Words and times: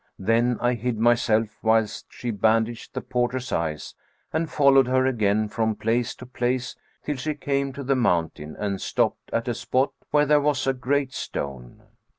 Then 0.17 0.57
I 0.59 0.73
hid 0.73 0.97
myself 0.97 1.59
whilst 1.61 2.07
she 2.09 2.31
bandaged 2.31 2.95
the 2.95 3.01
porter's 3.01 3.51
eyes 3.51 3.93
and 4.33 4.49
followed 4.49 4.87
her 4.87 5.05
again 5.05 5.47
from 5.47 5.75
place 5.75 6.15
to 6.15 6.25
place 6.25 6.75
till 7.03 7.17
she 7.17 7.35
came 7.35 7.71
to 7.73 7.83
the 7.83 7.93
mountain[FN#431] 7.93 8.55
and 8.63 8.81
stopped 8.81 9.29
at 9.31 9.47
a 9.47 9.53
spot 9.53 9.91
where 10.09 10.25
there 10.25 10.41
was 10.41 10.65
a 10.65 10.73
great 10.73 11.13
stone. 11.13 11.83